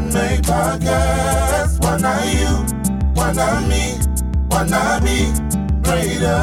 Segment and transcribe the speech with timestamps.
[0.00, 1.82] Martin May podcast.
[1.82, 3.12] Why not you?
[3.14, 3.98] Why not me?
[4.48, 5.30] Why not be
[5.82, 6.40] greater?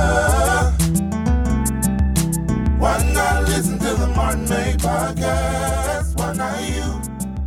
[2.78, 6.18] Why not listen to the Martin May podcast?
[6.20, 6.84] Why not you?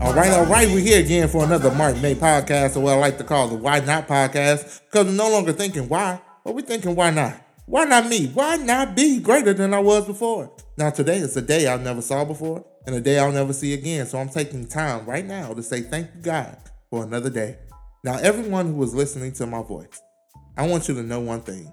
[0.00, 2.96] All right, all right, we're here again for another Martin May podcast, or what I
[2.96, 6.62] like to call the Why Not podcast, because we're no longer thinking why, but we're
[6.62, 7.40] thinking why not?
[7.66, 8.26] Why not me?
[8.28, 10.52] Why not be greater than I was before?
[10.76, 13.74] Now, today is a day I never saw before and a day I'll never see
[13.74, 14.06] again.
[14.06, 16.56] So I'm taking time right now to say thank you, God,
[16.90, 17.58] for another day.
[18.02, 20.00] Now, everyone who is listening to my voice,
[20.56, 21.72] I want you to know one thing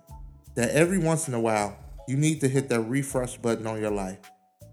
[0.55, 3.91] that every once in a while, you need to hit that refresh button on your
[3.91, 4.19] life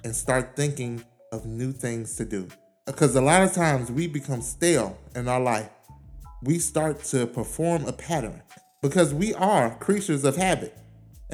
[0.05, 1.03] and start thinking
[1.33, 2.49] of new things to do.
[2.87, 5.71] Because a lot of times we become stale in our life.
[6.43, 8.43] We start to perform a pattern
[8.83, 10.77] because we are creatures of habit.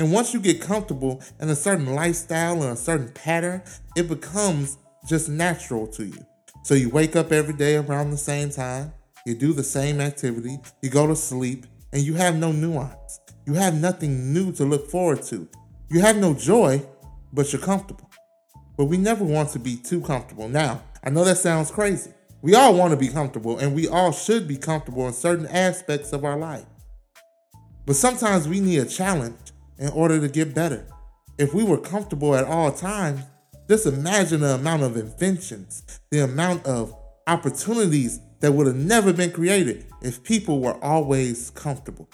[0.01, 3.61] And once you get comfortable in a certain lifestyle and a certain pattern,
[3.95, 6.25] it becomes just natural to you.
[6.65, 8.95] So you wake up every day around the same time,
[9.27, 13.21] you do the same activity, you go to sleep, and you have no nuance.
[13.45, 15.47] You have nothing new to look forward to.
[15.91, 16.83] You have no joy,
[17.35, 18.11] but you're comfortable.
[18.79, 20.49] But we never want to be too comfortable.
[20.49, 22.13] Now, I know that sounds crazy.
[22.41, 26.15] We all want to be comfortable, and we all should be comfortable in certain aspects
[26.15, 26.65] of our life.
[27.85, 29.37] But sometimes we need a challenge
[29.81, 30.87] in order to get better.
[31.39, 33.23] If we were comfortable at all times,
[33.69, 36.95] just imagine the amount of inventions, the amount of
[37.27, 42.09] opportunities that would have never been created if people were always comfortable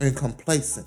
[0.00, 0.86] and complacent.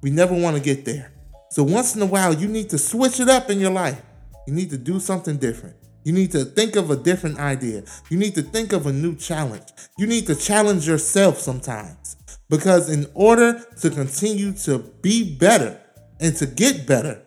[0.00, 1.12] We never want to get there.
[1.50, 4.00] So once in a while, you need to switch it up in your life.
[4.46, 5.76] You need to do something different.
[6.04, 7.84] You need to think of a different idea.
[8.10, 9.66] You need to think of a new challenge.
[9.98, 12.16] You need to challenge yourself sometimes.
[12.50, 15.80] Because in order to continue to be better
[16.20, 17.22] and to get better,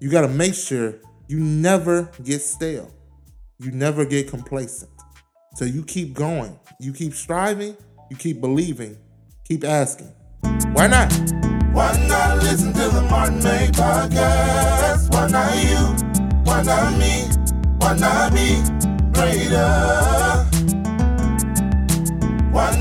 [0.00, 0.94] you got to make sure
[1.28, 2.92] you never get stale.
[3.58, 4.90] You never get complacent.
[5.54, 6.58] So you keep going.
[6.80, 7.76] You keep striving.
[8.10, 8.96] You keep believing.
[9.44, 10.12] Keep asking.
[10.72, 11.12] Why not?
[11.72, 15.12] Why not listen to the Martin May podcast?
[15.12, 16.40] Why not you?
[16.44, 17.39] Why not me?
[17.98, 18.62] Not be
[19.12, 20.46] greater?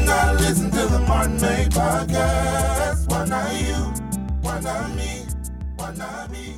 [0.05, 3.09] Not listen to the Martin May podcast?
[3.27, 3.91] Not you?
[4.61, 5.25] Not me?
[5.97, 6.53] Not be